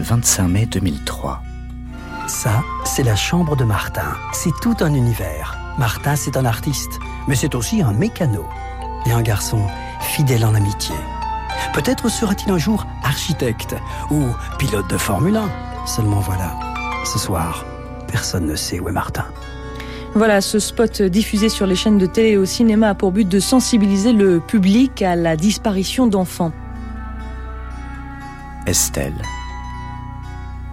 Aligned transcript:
25 0.00 0.48
mai 0.48 0.66
2003. 0.66 1.42
Ça, 2.26 2.62
c'est 2.84 3.02
la 3.02 3.16
chambre 3.16 3.56
de 3.56 3.64
Martin. 3.64 4.16
C'est 4.32 4.52
tout 4.60 4.76
un 4.80 4.94
univers. 4.94 5.58
Martin, 5.78 6.16
c'est 6.16 6.36
un 6.36 6.44
artiste, 6.44 6.98
mais 7.28 7.34
c'est 7.34 7.54
aussi 7.54 7.82
un 7.82 7.92
mécano. 7.92 8.46
Et 9.06 9.12
un 9.12 9.22
garçon 9.22 9.66
fidèle 10.00 10.44
en 10.44 10.54
amitié. 10.54 10.94
Peut-être 11.72 12.08
sera-t-il 12.08 12.52
un 12.52 12.58
jour 12.58 12.86
architecte 13.02 13.76
ou 14.10 14.24
pilote 14.58 14.88
de 14.88 14.96
Formule 14.96 15.36
1. 15.36 15.48
Seulement 15.86 16.20
voilà, 16.20 16.54
ce 17.04 17.18
soir, 17.18 17.64
personne 18.06 18.46
ne 18.46 18.56
sait 18.56 18.80
où 18.80 18.88
est 18.88 18.92
Martin. 18.92 19.24
Voilà, 20.14 20.40
ce 20.40 20.58
spot 20.58 21.02
diffusé 21.02 21.48
sur 21.48 21.66
les 21.66 21.76
chaînes 21.76 21.98
de 21.98 22.06
télé 22.06 22.30
et 22.30 22.36
au 22.36 22.44
cinéma 22.44 22.90
a 22.90 22.94
pour 22.94 23.12
but 23.12 23.28
de 23.28 23.38
sensibiliser 23.38 24.12
le 24.12 24.40
public 24.40 25.02
à 25.02 25.14
la 25.14 25.36
disparition 25.36 26.06
d'enfants. 26.06 26.52
Estelle. 28.66 29.14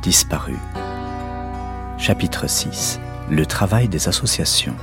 Disparue. 0.01 0.59
Chapitre 1.97 2.47
6. 2.47 2.99
Le 3.29 3.45
travail 3.45 3.89
des 3.89 4.07
associations. 4.07 4.75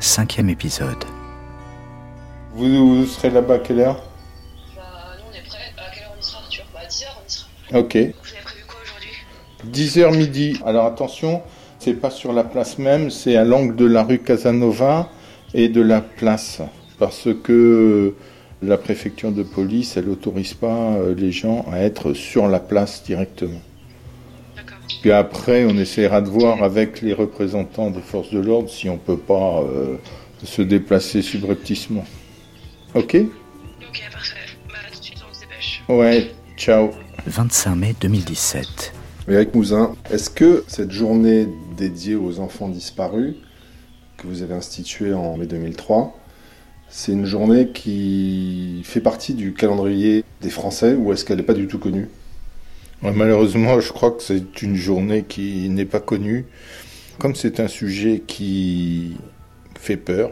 Cinquième 0.00 0.48
épisode. 0.48 1.04
Vous, 2.54 3.04
serez 3.06 3.30
là-bas 3.30 3.54
à 3.54 3.58
quelle 3.58 3.80
heure? 3.80 4.02
Bah, 4.74 4.82
nous 5.18 5.24
on 5.30 5.34
est 5.36 5.46
prêts. 5.46 5.58
À 5.76 5.94
quelle 5.94 6.04
heure 6.04 6.12
on 6.16 6.20
y 6.20 6.24
sera, 6.24 6.42
Arthur? 6.42 6.64
Bah, 6.72 6.80
10h 6.88 7.04
on 7.22 7.26
y 7.26 7.30
sera. 7.30 7.78
Ok. 7.78 7.92
Vous 7.92 7.98
avez 7.98 8.42
prévu 8.42 8.64
quoi 8.66 8.78
aujourd'hui? 8.82 9.70
10h 9.70 10.16
midi. 10.16 10.60
Alors 10.64 10.86
attention, 10.86 11.42
c'est 11.78 11.94
pas 11.94 12.10
sur 12.10 12.32
la 12.32 12.42
place 12.42 12.78
même, 12.78 13.10
c'est 13.10 13.36
à 13.36 13.44
l'angle 13.44 13.76
de 13.76 13.84
la 13.84 14.02
rue 14.02 14.20
Casanova 14.20 15.10
et 15.52 15.68
de 15.68 15.82
la 15.82 16.00
place. 16.00 16.62
Parce 16.98 17.28
que 17.44 18.14
la 18.62 18.78
préfecture 18.78 19.30
de 19.30 19.42
police, 19.42 19.98
elle 19.98 20.06
n'autorise 20.06 20.54
pas 20.54 20.94
euh, 20.94 21.14
les 21.14 21.32
gens 21.32 21.66
à 21.70 21.80
être 21.80 22.14
sur 22.14 22.48
la 22.48 22.60
place 22.60 23.04
directement. 23.04 23.60
Puis 25.00 25.12
après, 25.12 25.64
on 25.64 25.76
essaiera 25.76 26.20
de 26.20 26.28
voir 26.28 26.62
avec 26.62 27.00
les 27.02 27.12
représentants 27.12 27.90
des 27.90 28.00
forces 28.00 28.30
de 28.30 28.40
l'ordre 28.40 28.68
si 28.68 28.88
on 28.88 28.98
peut 28.98 29.18
pas 29.18 29.60
euh, 29.62 29.96
se 30.44 30.62
déplacer 30.62 31.22
subrepticement. 31.22 32.04
Ok? 32.94 33.16
Ok, 33.16 34.02
parfait. 34.12 34.36
Bah, 34.68 34.74
tout 34.92 34.98
de 34.98 35.04
suite 35.04 35.18
on 35.28 35.34
se 35.34 35.40
dépêche. 35.40 35.82
Ouais, 35.88 36.30
ciao. 36.56 36.90
25 37.26 37.74
mai 37.74 37.94
2017. 38.00 38.92
Eric 39.28 39.54
Mouzin, 39.54 39.94
est-ce 40.10 40.30
que 40.30 40.64
cette 40.66 40.90
journée 40.90 41.46
dédiée 41.76 42.16
aux 42.16 42.40
enfants 42.40 42.68
disparus, 42.68 43.34
que 44.16 44.26
vous 44.26 44.42
avez 44.42 44.54
instituée 44.54 45.14
en 45.14 45.36
mai 45.36 45.46
2003, 45.46 46.16
c'est 46.88 47.12
une 47.12 47.24
journée 47.24 47.68
qui 47.68 48.82
fait 48.84 49.00
partie 49.00 49.34
du 49.34 49.52
calendrier 49.54 50.24
des 50.40 50.50
Français 50.50 50.94
ou 50.94 51.12
est-ce 51.12 51.24
qu'elle 51.24 51.36
n'est 51.36 51.44
pas 51.44 51.54
du 51.54 51.68
tout 51.68 51.78
connue? 51.78 52.08
Malheureusement, 53.02 53.80
je 53.80 53.92
crois 53.92 54.10
que 54.10 54.22
c'est 54.22 54.60
une 54.60 54.76
journée 54.76 55.24
qui 55.26 55.70
n'est 55.70 55.86
pas 55.86 56.00
connue. 56.00 56.44
Comme 57.18 57.34
c'est 57.34 57.58
un 57.58 57.68
sujet 57.68 58.22
qui 58.26 59.16
fait 59.78 59.96
peur, 59.96 60.30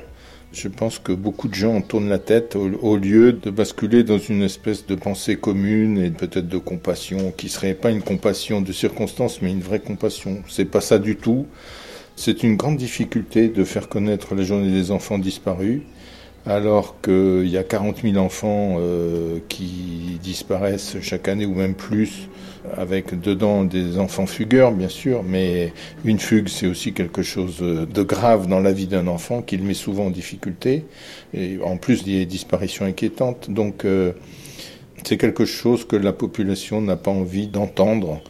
je 0.52 0.68
pense 0.68 0.98
que 0.98 1.12
beaucoup 1.12 1.48
de 1.48 1.54
gens 1.54 1.76
en 1.76 1.80
tournent 1.80 2.10
la 2.10 2.18
tête 2.18 2.56
au, 2.56 2.70
au 2.82 2.96
lieu 2.98 3.32
de 3.32 3.50
basculer 3.50 4.04
dans 4.04 4.18
une 4.18 4.42
espèce 4.42 4.86
de 4.86 4.94
pensée 4.94 5.36
commune 5.36 5.96
et 5.98 6.10
peut-être 6.10 6.48
de 6.48 6.58
compassion 6.58 7.32
qui 7.34 7.48
serait 7.48 7.74
pas 7.74 7.90
une 7.90 8.02
compassion 8.02 8.60
de 8.60 8.72
circonstance 8.72 9.40
mais 9.40 9.50
une 9.50 9.60
vraie 9.62 9.80
compassion. 9.80 10.42
C'est 10.46 10.66
pas 10.66 10.82
ça 10.82 10.98
du 10.98 11.16
tout. 11.16 11.46
C'est 12.16 12.42
une 12.42 12.56
grande 12.56 12.76
difficulté 12.76 13.48
de 13.48 13.64
faire 13.64 13.88
connaître 13.88 14.34
la 14.34 14.42
journée 14.42 14.72
des 14.72 14.90
enfants 14.90 15.18
disparus 15.18 15.80
alors 16.48 17.00
qu'il 17.02 17.46
y 17.46 17.58
a 17.58 17.62
40 17.62 18.02
000 18.02 18.16
enfants 18.16 18.76
euh, 18.78 19.38
qui 19.48 20.18
disparaissent 20.22 20.96
chaque 21.02 21.28
année 21.28 21.44
ou 21.44 21.54
même 21.54 21.74
plus, 21.74 22.28
avec 22.76 23.20
dedans 23.20 23.64
des 23.64 23.98
enfants 23.98 24.26
fugueurs 24.26 24.72
bien 24.72 24.88
sûr, 24.88 25.22
mais 25.22 25.72
une 26.04 26.18
fugue 26.18 26.48
c'est 26.48 26.66
aussi 26.66 26.92
quelque 26.94 27.22
chose 27.22 27.58
de 27.58 28.02
grave 28.02 28.46
dans 28.46 28.60
la 28.60 28.72
vie 28.72 28.86
d'un 28.86 29.06
enfant 29.08 29.42
qui 29.42 29.58
le 29.58 29.64
met 29.64 29.74
souvent 29.74 30.06
en 30.06 30.10
difficulté, 30.10 30.84
et 31.34 31.58
en 31.62 31.76
plus 31.76 32.04
des 32.04 32.24
disparitions 32.24 32.86
inquiétantes. 32.86 33.50
Donc 33.50 33.84
euh, 33.84 34.12
c'est 35.04 35.18
quelque 35.18 35.44
chose 35.44 35.86
que 35.86 35.96
la 35.96 36.12
population 36.12 36.80
n'a 36.80 36.96
pas 36.96 37.10
envie 37.10 37.46
d'entendre 37.46 38.22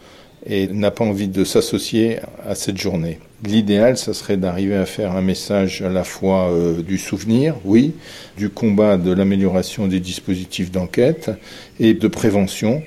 et 0.47 0.69
n'a 0.69 0.91
pas 0.91 1.05
envie 1.05 1.29
de 1.29 1.45
s'associer 1.45 2.19
à 2.47 2.55
cette 2.55 2.79
journée. 2.79 3.19
L'idéal, 3.45 3.97
ça 3.97 4.15
serait 4.15 4.37
d'arriver 4.37 4.75
à 4.75 4.87
faire 4.87 5.13
un 5.13 5.21
message 5.21 5.83
à 5.83 5.89
la 5.89 6.05
fois 6.05 6.51
euh, 6.51 6.83
du 6.83 6.99
souvenir, 6.99 7.55
oui, 7.65 7.95
du 8.37 8.49
combat 8.49 8.97
de 8.97 9.13
l'amélioration 9.13 9.87
des 9.87 10.01
dispositifs 10.01 10.71
d'enquête 10.71 11.31
et 11.79 11.95
de 11.95 12.09
prévention, 12.09 12.83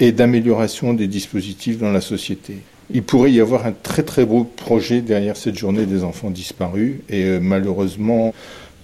et 0.00 0.12
d'amélioration 0.12 0.94
des 0.94 1.08
dispositifs 1.08 1.78
dans 1.78 1.90
la 1.90 2.00
société. 2.00 2.58
Il 2.90 3.02
pourrait 3.02 3.32
y 3.32 3.40
avoir 3.40 3.66
un 3.66 3.72
très 3.72 4.02
très 4.02 4.24
beau 4.24 4.44
projet 4.44 5.00
derrière 5.00 5.36
cette 5.36 5.58
journée 5.58 5.84
des 5.84 6.04
enfants 6.04 6.30
disparus, 6.30 6.96
et 7.08 7.24
euh, 7.24 7.38
malheureusement, 7.40 8.32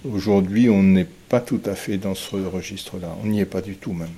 aujourd'hui, 0.03 0.69
on 0.69 0.83
n'est 0.83 1.07
pas 1.29 1.39
tout 1.39 1.61
à 1.65 1.75
fait 1.75 1.97
dans 1.97 2.15
ce 2.15 2.35
registre-là. 2.35 3.15
On 3.23 3.27
n'y 3.27 3.39
est 3.39 3.45
pas 3.45 3.61
du 3.61 3.75
tout 3.75 3.93
même. 3.93 4.09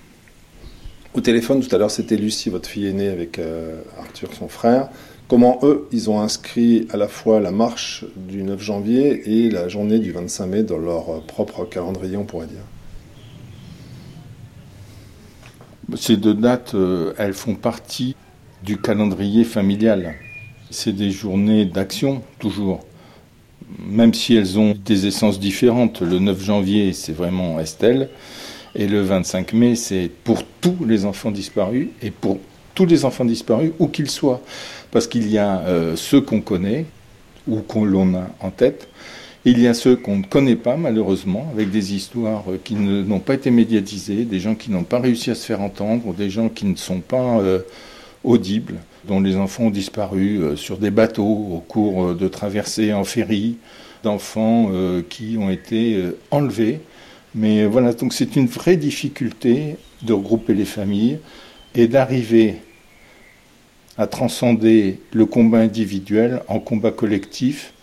Au 1.13 1.21
téléphone, 1.21 1.65
tout 1.65 1.73
à 1.73 1.79
l'heure, 1.79 1.91
c'était 1.91 2.15
Lucie, 2.15 2.49
votre 2.49 2.69
fille 2.69 2.87
aînée, 2.87 3.07
avec 3.09 3.39
euh, 3.39 3.81
Arthur, 3.99 4.33
son 4.33 4.47
frère. 4.47 4.89
Comment 5.27 5.59
eux, 5.63 5.87
ils 5.91 6.09
ont 6.09 6.21
inscrit 6.21 6.87
à 6.91 6.97
la 6.97 7.07
fois 7.07 7.39
la 7.39 7.51
marche 7.51 8.05
du 8.15 8.43
9 8.43 8.61
janvier 8.61 9.45
et 9.45 9.49
la 9.49 9.67
journée 9.67 9.99
du 9.99 10.11
25 10.11 10.45
mai 10.45 10.63
dans 10.63 10.77
leur 10.77 11.21
propre 11.23 11.65
calendrier, 11.65 12.15
on 12.17 12.23
pourrait 12.23 12.47
dire? 12.47 12.63
Ces 15.95 16.17
deux 16.17 16.33
dates, 16.33 16.75
euh, 16.75 17.13
elles 17.17 17.33
font 17.33 17.55
partie 17.55 18.15
du 18.63 18.77
calendrier 18.77 19.43
familial. 19.43 20.15
C'est 20.69 20.93
des 20.93 21.11
journées 21.11 21.65
d'action, 21.65 22.21
toujours. 22.39 22.81
Même 23.79 24.13
si 24.13 24.35
elles 24.35 24.59
ont 24.59 24.75
des 24.85 25.07
essences 25.07 25.39
différentes. 25.39 26.01
Le 26.01 26.19
9 26.19 26.43
janvier, 26.43 26.93
c'est 26.93 27.13
vraiment 27.13 27.59
Estelle. 27.59 28.09
Et 28.79 28.87
le 28.87 29.01
25 29.01 29.53
mai, 29.53 29.75
c'est 29.75 30.09
pour 30.23 30.43
tous 30.61 30.77
les 30.85 31.05
enfants 31.05 31.31
disparus 31.31 31.87
et 32.03 32.11
pour 32.11 32.39
tous 32.75 32.85
les 32.85 33.05
enfants 33.05 33.25
disparus, 33.25 33.71
où 33.79 33.87
qu'ils 33.87 34.11
soient. 34.11 34.39
Parce 34.91 35.07
qu'il 35.07 35.31
y 35.31 35.39
a 35.39 35.61
euh, 35.61 35.95
ceux 35.95 36.21
qu'on 36.21 36.41
connaît 36.41 36.85
ou 37.47 37.61
qu'on 37.61 37.83
l'on 37.83 38.13
a 38.13 38.27
en 38.39 38.51
tête. 38.51 38.87
Il 39.45 39.59
y 39.59 39.65
a 39.65 39.73
ceux 39.73 39.95
qu'on 39.95 40.17
ne 40.17 40.23
connaît 40.23 40.55
pas, 40.55 40.77
malheureusement, 40.77 41.49
avec 41.51 41.71
des 41.71 41.95
histoires 41.95 42.43
euh, 42.47 42.59
qui 42.63 42.75
n'ont 42.75 43.19
pas 43.19 43.33
été 43.33 43.49
médiatisées, 43.49 44.25
des 44.25 44.39
gens 44.39 44.53
qui 44.53 44.69
n'ont 44.69 44.83
pas 44.83 44.99
réussi 44.99 45.31
à 45.31 45.35
se 45.35 45.43
faire 45.43 45.61
entendre, 45.61 46.13
des 46.13 46.29
gens 46.29 46.47
qui 46.47 46.65
ne 46.65 46.75
sont 46.75 46.99
pas 46.99 47.39
euh, 47.39 47.61
audibles, 48.23 48.75
dont 49.05 49.21
les 49.21 49.37
enfants 49.37 49.63
ont 49.63 49.69
disparu 49.71 50.55
sur 50.55 50.77
des 50.77 50.91
bateaux 50.91 51.23
au 51.23 51.63
cours 51.67 52.13
de 52.13 52.27
traversées 52.27 52.93
en 52.93 53.05
ferry, 53.05 53.55
d'enfants 54.03 54.69
qui 55.07 55.37
ont 55.39 55.49
été 55.49 56.03
enlevés. 56.29 56.81
Mais 57.37 57.67
voilà, 57.67 57.93
donc 57.93 58.13
c'est 58.13 58.35
une 58.35 58.47
vraie 58.47 58.77
difficulté 58.77 59.77
de 60.01 60.11
regrouper 60.11 60.55
les 60.55 60.65
familles 60.65 61.19
et 61.75 61.87
d'arriver 61.87 62.55
à 63.95 64.07
transcender 64.07 64.99
le 65.13 65.27
combat 65.27 65.59
individuel 65.59 66.41
en 66.47 66.59
combat 66.59 66.89
collectif. 66.89 67.73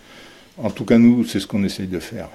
En 0.59 0.71
tout 0.71 0.85
cas, 0.85 0.99
nous, 0.99 1.25
c'est 1.25 1.39
ce 1.39 1.47
qu'on 1.47 1.63
essaye 1.63 1.87
de 1.87 2.01
faire. 2.01 2.29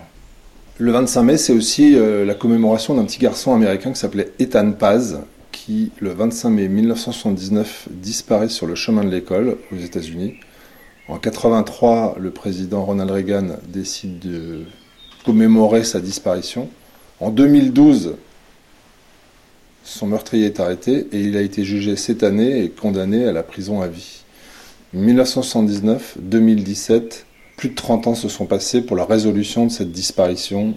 Le 0.78 0.94
25 0.94 1.24
mai, 1.24 1.38
c'est 1.38 1.52
aussi 1.52 1.94
euh, 1.96 2.24
la 2.24 2.36
commémoration 2.36 2.96
d'un 2.96 3.04
petit 3.04 3.20
garçon 3.20 3.54
américain 3.54 3.92
qui 3.92 4.00
s'appelait 4.00 4.32
Ethan 4.40 4.72
Paz, 4.72 5.20
qui, 5.52 5.92
le 6.00 6.12
25 6.12 6.50
mai 6.50 6.70
1979, 6.70 7.90
disparaît 7.92 8.48
sur 8.48 8.66
le 8.66 8.76
chemin 8.76 9.04
de 9.04 9.10
l'école 9.10 9.58
aux 9.74 9.78
États-Unis. 9.78 10.36
En 11.10 11.18
83, 11.18 12.16
le 12.18 12.32
président 12.32 12.86
Ronald 12.86 13.12
Reagan 13.12 13.48
décide 13.68 14.20
de 14.20 14.62
commémorer 15.26 15.84
sa 15.84 16.00
disparition. 16.00 16.70
En 17.22 17.32
2012, 17.32 18.16
son 19.84 20.08
meurtrier 20.08 20.46
est 20.46 20.60
arrêté 20.60 21.08
et 21.12 21.20
il 21.20 21.36
a 21.36 21.42
été 21.42 21.66
jugé 21.66 21.96
cette 21.96 22.24
année 22.24 22.64
et 22.64 22.70
condamné 22.70 23.26
à 23.26 23.34
la 23.34 23.44
prison 23.44 23.82
à 23.82 23.88
vie. 23.88 24.22
1979, 24.94 26.18
2017, 26.20 27.26
plus 27.58 27.70
de 27.70 27.76
30 27.76 28.08
ans 28.08 28.16
se 28.16 28.30
sont 28.30 28.46
passés 28.46 28.82
pour 28.82 28.96
la 28.96 29.04
résolution 29.04 29.66
de 29.66 29.72
cette 29.72 29.92
disparition. 29.92 30.76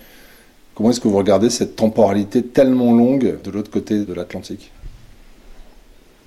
Comment 0.75 0.91
est-ce 0.91 1.01
que 1.01 1.09
vous 1.09 1.17
regardez 1.17 1.49
cette 1.49 1.77
temporalité 1.77 2.43
tellement 2.43 2.93
longue 2.93 3.39
de 3.43 3.51
l'autre 3.51 3.71
côté 3.71 4.05
de 4.05 4.13
l'Atlantique? 4.13 4.73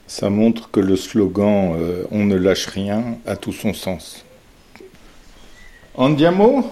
Ça 0.08 0.30
montre 0.30 0.72
que 0.72 0.80
le 0.80 0.96
slogan 0.96 1.76
euh, 1.78 2.06
On 2.12 2.26
ne 2.26 2.36
lâche 2.36 2.68
rien 2.68 3.18
a 3.26 3.36
tout 3.36 3.54
son 3.54 3.74
sens. 3.74 4.24
Andiamo 5.96 6.70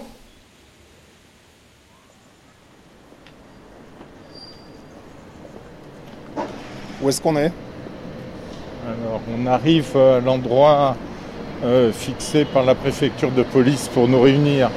Où 7.02 7.08
est-ce 7.08 7.20
qu'on 7.20 7.36
est 7.36 7.52
Alors, 8.86 9.20
on 9.36 9.46
arrive 9.46 9.96
à 9.96 10.20
l'endroit 10.20 10.96
euh, 11.64 11.92
fixé 11.92 12.44
par 12.44 12.64
la 12.64 12.74
préfecture 12.74 13.30
de 13.30 13.42
police 13.42 13.88
pour 13.92 14.08
nous 14.08 14.20
réunir. 14.20 14.70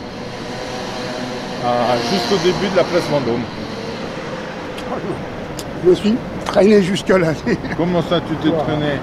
à- 1.66 1.98
juste 2.12 2.32
au 2.32 2.38
début 2.46 2.70
de 2.72 2.78
la 2.78 2.84
place 2.84 3.04
Vendôme. 3.10 3.42
Je 5.84 5.90
me 5.90 5.96
suis 5.96 6.16
traîné 6.46 6.82
jusque-là. 6.82 7.34
Comment 7.78 8.02
ça, 8.02 8.20
tu 8.22 8.36
t'es 8.38 8.56
traîné 8.56 8.94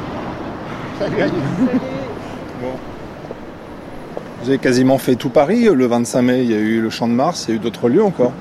Vous 4.42 4.48
avez 4.48 4.58
quasiment 4.58 4.98
fait 4.98 5.14
tout 5.16 5.28
Paris 5.30 5.68
le 5.72 5.86
25 5.86 6.22
mai. 6.22 6.42
Il 6.42 6.50
y 6.50 6.54
a 6.54 6.58
eu 6.58 6.80
le 6.80 6.90
Champ 6.90 7.06
de 7.08 7.12
Mars, 7.12 7.44
il 7.46 7.50
y 7.50 7.52
a 7.54 7.56
eu 7.56 7.60
d'autres 7.60 7.88
lieux 7.88 8.02
encore. 8.04 8.32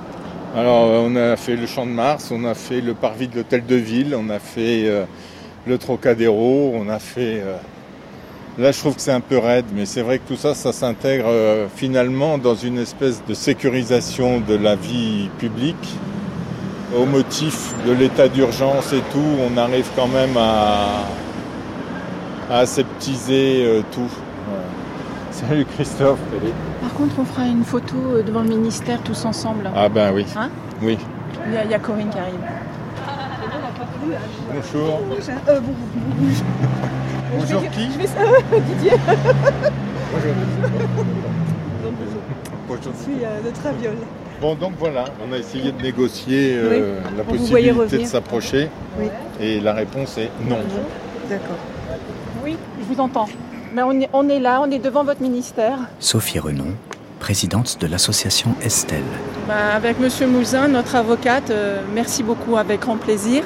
Alors, 0.55 0.85
euh, 0.85 1.07
on 1.07 1.15
a 1.15 1.35
fait 1.35 1.55
le 1.55 1.65
Champ 1.65 1.87
de 1.87 1.91
Mars, 1.91 2.29
on 2.31 2.45
a 2.45 2.53
fait 2.53 2.79
le 2.79 2.93
parvis 2.93 3.27
de 3.27 3.37
l'Hôtel 3.37 3.65
de 3.65 3.75
Ville, 3.75 4.15
on 4.15 4.29
a 4.29 4.37
fait 4.37 4.83
euh, 4.85 5.05
le 5.65 5.79
Trocadéro, 5.79 6.73
on 6.75 6.89
a 6.89 6.99
fait. 6.99 7.41
euh, 7.43 7.57
Là, 8.59 8.71
je 8.71 8.77
trouve 8.77 8.93
que 8.93 9.01
c'est 9.01 9.11
un 9.11 9.19
peu 9.19 9.39
raide, 9.39 9.65
mais 9.73 9.87
c'est 9.87 10.03
vrai 10.03 10.19
que 10.19 10.27
tout 10.27 10.35
ça, 10.35 10.53
ça 10.53 10.71
s'intègre 10.71 11.25
finalement 11.75 12.37
dans 12.37 12.53
une 12.53 12.77
espèce 12.77 13.23
de 13.27 13.33
sécurisation 13.33 14.41
de 14.41 14.53
la 14.53 14.75
vie 14.75 15.27
publique. 15.39 15.89
Au 16.95 17.07
motif 17.07 17.73
de 17.87 17.93
l'état 17.93 18.27
d'urgence 18.27 18.93
et 18.93 19.01
tout, 19.11 19.25
on 19.51 19.57
arrive 19.57 19.87
quand 19.95 20.07
même 20.07 20.37
à, 20.37 21.07
aseptiser 22.51 23.81
tout. 23.91 24.11
Salut 25.47 25.65
Christophe. 25.65 26.19
Par 26.81 26.93
contre, 26.93 27.15
on 27.19 27.25
fera 27.25 27.45
une 27.47 27.63
photo 27.63 27.95
euh, 27.97 28.23
devant 28.23 28.41
le 28.43 28.49
ministère 28.49 29.01
tous 29.01 29.25
ensemble. 29.25 29.69
Ah 29.75 29.89
ben 29.89 30.13
oui. 30.13 30.25
Hein 30.35 30.49
oui. 30.81 30.97
Il 31.47 31.53
y, 31.53 31.57
a, 31.57 31.65
il 31.65 31.71
y 31.71 31.73
a 31.73 31.79
Corinne 31.79 32.09
qui 32.09 32.17
arrive. 32.17 32.39
Bonjour. 34.53 34.99
Euh, 35.49 35.59
bon, 35.59 35.73
Bonjour 37.37 37.61
qui 37.71 37.91
je 37.91 37.97
vais 37.97 38.07
ça, 38.07 38.19
Didier. 38.67 38.91
Bonjour. 42.67 42.93
Je 42.95 43.03
suis 43.03 43.23
euh, 43.23 43.41
de 43.49 43.55
Traviole. 43.55 43.97
Bon, 44.41 44.55
donc 44.55 44.73
voilà, 44.77 45.05
on 45.27 45.31
a 45.33 45.37
essayé 45.37 45.71
de 45.71 45.81
négocier 45.81 46.55
euh, 46.55 46.99
la 47.17 47.23
possibilité 47.23 47.97
de 47.99 48.05
s'approcher. 48.05 48.69
Oui. 48.99 49.07
Et 49.39 49.59
la 49.59 49.73
réponse 49.73 50.17
est 50.17 50.29
non. 50.47 50.57
D'accord. 51.29 51.57
Oui, 52.43 52.57
je 52.79 52.93
vous 52.93 52.99
entends. 52.99 53.27
Mais 53.73 53.81
on 53.81 53.99
est, 53.99 54.09
on 54.13 54.29
est 54.29 54.39
là, 54.39 54.61
on 54.61 54.69
est 54.69 54.77
devant 54.77 55.03
votre 55.03 55.21
ministère. 55.21 55.79
Sophie 55.99 56.37
Renon, 56.37 56.75
présidente 57.19 57.79
de 57.81 57.87
l'association 57.87 58.51
Estelle. 58.61 59.01
Bah, 59.47 59.73
avec 59.75 59.99
Monsieur 59.99 60.27
Mouzin, 60.27 60.67
notre 60.67 60.95
avocate, 60.95 61.49
euh, 61.49 61.81
merci 61.91 62.21
beaucoup, 62.21 62.55
avec 62.55 62.81
grand 62.81 62.97
plaisir. 62.97 63.43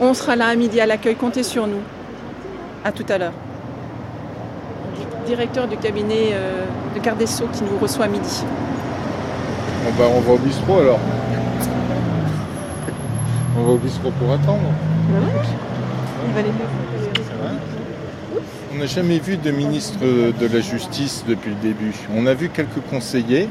On 0.00 0.14
sera 0.14 0.34
là 0.34 0.46
à 0.48 0.56
midi 0.56 0.80
à 0.80 0.86
l'accueil, 0.86 1.14
comptez 1.14 1.44
sur 1.44 1.68
nous. 1.68 1.80
À 2.84 2.90
tout 2.90 3.06
à 3.08 3.18
l'heure. 3.18 3.34
Directeur 5.26 5.68
du 5.68 5.76
cabinet 5.76 6.30
euh, 6.32 6.64
de 6.96 7.00
garde 7.00 7.18
des 7.18 7.26
Sceaux 7.26 7.48
qui 7.52 7.62
nous 7.62 7.78
reçoit 7.80 8.06
à 8.06 8.08
midi. 8.08 8.42
Bon, 9.84 9.90
bah, 9.96 10.06
on 10.12 10.20
va 10.22 10.32
au 10.32 10.38
bistrot 10.38 10.80
alors. 10.80 10.98
On 13.56 13.62
va 13.62 13.72
au 13.72 13.76
bistrot 13.76 14.10
pour 14.18 14.32
attendre. 14.32 14.72
Il 16.26 16.34
va 16.34 16.42
les 16.42 16.50
n'a 18.78 18.86
jamais 18.86 19.18
vu 19.18 19.36
de 19.36 19.50
ministre 19.50 19.98
de 20.00 20.46
la 20.46 20.60
Justice 20.60 21.24
depuis 21.28 21.50
le 21.50 21.56
début. 21.56 21.94
On 22.14 22.26
a 22.26 22.34
vu 22.34 22.48
quelques 22.48 22.80
conseillers. 22.90 23.48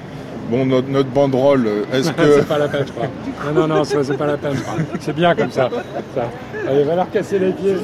Bon, 0.50 0.66
notre, 0.66 0.88
notre 0.88 1.10
banderole, 1.10 1.68
est-ce 1.92 2.12
que... 2.14 2.34
C'est 2.40 2.48
pas 2.48 2.58
la 2.58 2.70
peine, 2.70 2.86
je 2.88 2.92
crois. 2.94 3.08
Non, 3.54 3.68
non, 3.68 3.76
non, 3.76 3.84
ça, 3.84 4.04
c'est 4.04 4.18
pas 4.18 4.28
la 4.28 4.38
peine, 4.38 4.54
je 4.56 4.62
crois. 4.62 4.78
C'est 5.02 5.14
bien 5.14 5.36
comme 5.36 5.52
ça. 5.52 5.70
ça. 6.16 6.30
Allez, 6.68 6.84
va 6.84 6.96
leur 6.96 7.12
casser 7.12 7.38
les 7.38 7.52
pieds. 7.52 7.76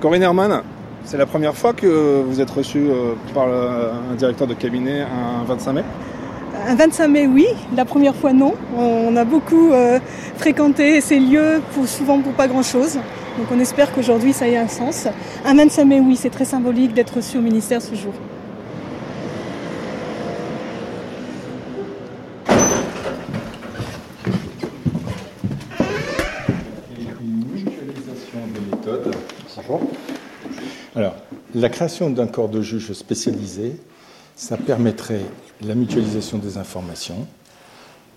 Corinne 0.00 0.22
Herman, 0.22 0.62
c'est 1.04 1.16
la 1.16 1.26
première 1.26 1.54
fois 1.54 1.72
que 1.72 2.22
vous 2.22 2.40
êtes 2.40 2.50
reçu 2.50 2.78
euh, 2.78 3.14
par 3.32 3.46
un 3.48 4.14
directeur 4.16 4.48
de 4.48 4.54
cabinet 4.54 5.02
un 5.02 5.44
25 5.44 5.72
mai? 5.74 5.84
Un 6.66 6.74
25 6.74 7.08
mai, 7.08 7.26
oui. 7.26 7.46
La 7.76 7.84
première 7.84 8.14
fois, 8.14 8.32
non. 8.32 8.54
On 8.76 9.14
a 9.16 9.24
beaucoup 9.24 9.72
euh, 9.72 10.00
fréquenté 10.36 11.00
ces 11.00 11.20
lieux, 11.20 11.62
pour, 11.72 11.86
souvent 11.86 12.18
pour 12.20 12.32
pas 12.32 12.48
grand-chose. 12.48 12.98
Donc 13.38 13.46
on 13.50 13.58
espère 13.60 13.92
qu'aujourd'hui, 13.92 14.32
ça 14.32 14.48
ait 14.48 14.56
un 14.56 14.68
sens. 14.68 15.06
Un 15.44 15.54
25 15.54 15.84
mai, 15.84 16.00
oui, 16.00 16.16
c'est 16.16 16.30
très 16.30 16.44
symbolique 16.44 16.94
d'être 16.94 17.16
reçu 17.16 17.38
au 17.38 17.40
ministère 17.40 17.80
ce 17.80 17.94
jour. 17.94 18.12
Alors, 30.96 31.14
la 31.54 31.68
création 31.68 32.10
d'un 32.10 32.26
corps 32.26 32.48
de 32.48 32.60
juges 32.60 32.92
spécialisé, 32.92 33.76
ça 34.34 34.56
permettrait 34.56 35.24
la 35.62 35.74
mutualisation 35.74 36.38
des 36.38 36.58
informations 36.58 37.26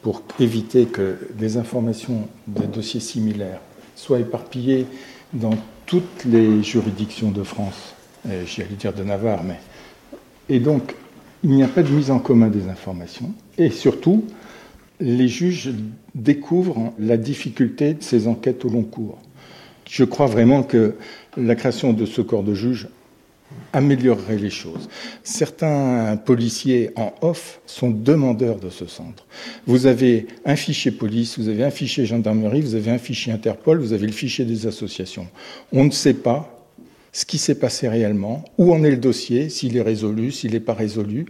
pour 0.01 0.23
éviter 0.39 0.85
que 0.85 1.17
des 1.35 1.57
informations 1.57 2.27
des 2.47 2.67
dossiers 2.67 2.99
similaires 2.99 3.61
soient 3.95 4.19
éparpillées 4.19 4.85
dans 5.33 5.57
toutes 5.85 6.25
les 6.25 6.63
juridictions 6.63 7.31
de 7.31 7.43
France, 7.43 7.93
j'allais 8.45 8.75
dire 8.77 8.93
de 8.93 9.03
Navarre, 9.03 9.43
mais. 9.43 9.59
Et 10.49 10.59
donc, 10.59 10.95
il 11.43 11.51
n'y 11.51 11.63
a 11.63 11.67
pas 11.67 11.83
de 11.83 11.89
mise 11.89 12.11
en 12.11 12.19
commun 12.19 12.47
des 12.47 12.67
informations, 12.67 13.33
et 13.57 13.69
surtout, 13.69 14.25
les 14.99 15.27
juges 15.27 15.71
découvrent 16.15 16.93
la 16.99 17.17
difficulté 17.17 17.95
de 17.95 18.03
ces 18.03 18.27
enquêtes 18.27 18.63
au 18.65 18.69
long 18.69 18.83
cours. 18.83 19.17
Je 19.89 20.03
crois 20.03 20.27
vraiment 20.27 20.63
que 20.63 20.95
la 21.35 21.55
création 21.55 21.93
de 21.93 22.05
ce 22.05 22.21
corps 22.21 22.43
de 22.43 22.53
juges 22.53 22.87
améliorerait 23.73 24.37
les 24.37 24.49
choses. 24.49 24.87
Certains 25.23 26.17
policiers 26.17 26.91
en 26.95 27.13
off 27.21 27.59
sont 27.65 27.89
demandeurs 27.89 28.59
de 28.59 28.69
ce 28.69 28.85
centre. 28.85 29.25
Vous 29.65 29.87
avez 29.87 30.27
un 30.45 30.55
fichier 30.55 30.91
police, 30.91 31.39
vous 31.39 31.49
avez 31.49 31.63
un 31.63 31.71
fichier 31.71 32.05
gendarmerie, 32.05 32.61
vous 32.61 32.75
avez 32.75 32.91
un 32.91 32.97
fichier 32.97 33.33
Interpol, 33.33 33.79
vous 33.79 33.93
avez 33.93 34.05
le 34.05 34.13
fichier 34.13 34.45
des 34.45 34.67
associations. 34.67 35.27
On 35.71 35.83
ne 35.83 35.91
sait 35.91 36.13
pas 36.13 36.49
ce 37.11 37.25
qui 37.25 37.37
s'est 37.37 37.55
passé 37.55 37.87
réellement, 37.87 38.43
où 38.57 38.73
en 38.73 38.83
est 38.83 38.91
le 38.91 38.97
dossier, 38.97 39.49
s'il 39.49 39.77
est 39.77 39.81
résolu, 39.81 40.31
s'il 40.31 40.51
n'est 40.51 40.59
pas 40.59 40.73
résolu. 40.73 41.25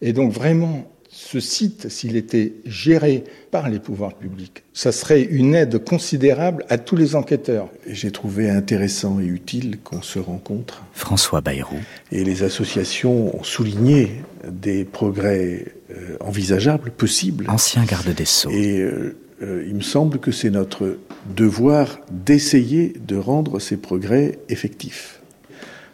Et 0.00 0.12
donc 0.12 0.32
vraiment, 0.32 0.90
ce 1.08 1.40
site, 1.40 1.88
s'il 1.88 2.16
était 2.16 2.52
géré 2.64 3.24
par 3.50 3.68
les 3.68 3.78
pouvoirs 3.78 4.14
publics, 4.14 4.62
ça 4.72 4.92
serait 4.92 5.22
une 5.22 5.54
aide 5.54 5.82
considérable 5.84 6.64
à 6.68 6.78
tous 6.78 6.96
les 6.96 7.14
enquêteurs. 7.16 7.68
J'ai 7.86 8.10
trouvé 8.10 8.50
intéressant 8.50 9.20
et 9.20 9.24
utile 9.24 9.78
qu'on 9.82 10.02
se 10.02 10.18
rencontre. 10.18 10.82
François 10.92 11.40
Bayrou, 11.40 11.76
Et 12.12 12.24
les 12.24 12.42
associations 12.42 13.38
ont 13.38 13.42
souligné 13.42 14.22
des 14.48 14.84
progrès 14.84 15.66
euh, 15.90 16.16
envisageables, 16.20 16.90
possibles. 16.90 17.46
ancien 17.48 17.84
garde 17.84 18.08
des 18.14 18.24
Sceaux. 18.24 18.50
Et 18.50 18.80
euh, 18.80 19.16
euh, 19.42 19.64
il 19.66 19.74
me 19.74 19.82
semble 19.82 20.18
que 20.18 20.32
c'est 20.32 20.50
notre 20.50 20.96
devoir 21.34 21.98
d'essayer 22.10 22.94
de 23.06 23.16
rendre 23.16 23.58
ces 23.58 23.76
progrès 23.76 24.38
effectifs. 24.48 25.20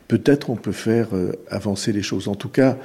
Peut-être 0.08 0.50
on 0.50 0.56
peut 0.56 0.72
faire 0.72 1.08
euh, 1.14 1.32
avancer 1.50 1.92
les 1.92 2.02
choses. 2.02 2.28
En 2.28 2.34
tout 2.34 2.48
cas, 2.48 2.76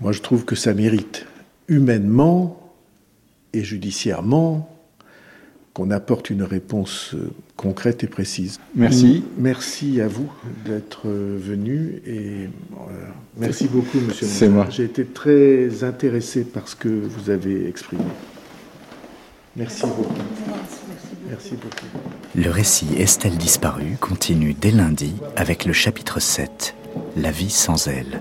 moi 0.00 0.12
je 0.12 0.20
trouve 0.20 0.44
que 0.44 0.54
ça 0.54 0.74
mérite 0.74 1.26
humainement 1.68 2.58
et 3.52 3.62
judiciairement 3.62 4.74
qu'on 5.74 5.90
apporte 5.90 6.30
une 6.30 6.42
réponse 6.42 7.14
euh, 7.14 7.30
concrète 7.56 8.02
et 8.02 8.08
précise. 8.08 8.58
Merci. 8.74 9.22
Merci 9.38 10.00
à 10.00 10.08
vous 10.08 10.28
d'être 10.64 11.02
euh, 11.06 11.38
venu 11.40 12.02
et 12.04 12.46
euh, 12.46 12.48
merci 13.36 13.68
beaucoup, 13.68 14.00
Monsieur. 14.00 14.26
C'est 14.26 14.48
moi. 14.48 14.66
J'ai 14.70 14.84
été 14.84 15.04
très 15.04 15.84
intéressé 15.84 16.42
par 16.42 16.66
ce 16.66 16.74
que 16.74 16.88
vous 16.88 17.30
avez 17.30 17.68
exprimé. 17.68 18.02
Merci 19.54 19.82
beaucoup. 19.82 20.14
Merci 21.28 21.54
beaucoup. 21.54 21.86
Le 22.34 22.50
récit 22.50 22.88
Estelle 22.96 23.36
disparue 23.36 23.96
continue 24.00 24.54
dès 24.54 24.70
lundi 24.70 25.14
avec 25.36 25.64
le 25.64 25.72
chapitre 25.72 26.18
7, 26.18 26.74
La 27.16 27.30
vie 27.30 27.50
sans 27.50 27.86
elle. 27.86 28.20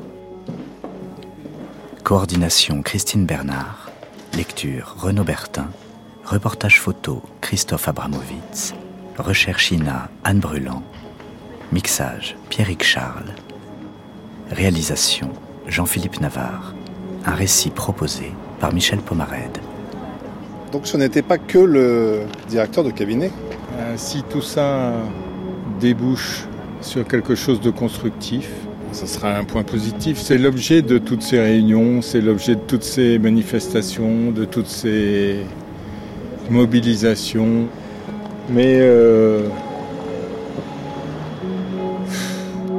Coordination 2.08 2.84
Christine 2.84 3.26
Bernard. 3.26 3.92
Lecture 4.34 4.96
Renaud 4.98 5.26
Bertin. 5.26 5.68
Reportage 6.24 6.80
photo 6.80 7.22
Christophe 7.42 7.90
Abramovitz. 7.90 8.74
Recherche 9.18 9.74
INA 9.74 10.10
Anne 10.24 10.40
Brûlant. 10.40 10.84
Mixage 11.74 12.38
Pierrick 12.48 12.82
Charles. 12.82 13.34
Réalisation 14.50 15.32
Jean-Philippe 15.68 16.22
Navarre. 16.22 16.74
Un 17.26 17.34
récit 17.34 17.72
proposé 17.72 18.32
par 18.62 18.74
Michel 18.74 19.00
Pomarède. 19.00 19.58
Donc 20.72 20.88
ce 20.88 20.96
n'était 20.96 21.22
pas 21.22 21.38
que 21.38 21.60
le 21.60 22.22
directeur 22.48 22.86
de 22.86 22.92
cabinet. 22.92 23.34
Euh, 23.80 23.96
si 23.98 24.24
tout 24.24 24.42
ça 24.42 24.94
débouche 25.82 26.46
sur 26.80 27.06
quelque 27.06 27.36
chose 27.36 27.60
de 27.60 27.70
constructif, 27.70 28.50
ça 28.92 29.08
sera 29.08 29.38
un 29.38 29.44
point 29.44 29.64
positif. 29.64 30.18
C'est 30.20 30.38
l'objet 30.38 30.82
de 30.82 30.98
toutes 30.98 31.22
ces 31.22 31.40
réunions, 31.40 32.02
c'est 32.02 32.22
l'objet 32.22 32.56
de 32.56 32.62
toutes 32.62 32.84
ces 32.84 33.20
manifestations, 33.20 34.32
de 34.32 34.46
toutes 34.46 34.68
ces 34.68 35.38
mobilisations. 36.50 37.68
Mais 38.50 38.80
euh, 38.80 39.48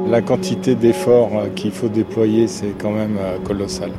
la 0.09 0.21
quantité 0.21 0.75
d'efforts 0.75 1.37
euh, 1.37 1.49
qu'il 1.55 1.71
faut 1.71 1.89
déployer, 1.89 2.47
c'est 2.47 2.73
quand 2.79 2.91
même 2.91 3.17
euh, 3.19 3.37
colossal. 3.39 3.91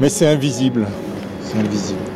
Mais 0.00 0.08
c'est 0.08 0.26
invisible. 0.26 0.86
C'est 1.42 1.58
invisible. 1.58 2.07